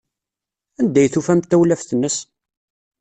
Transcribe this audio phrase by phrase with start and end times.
[0.79, 2.17] Anda ay tufamt tawlaft-nnes?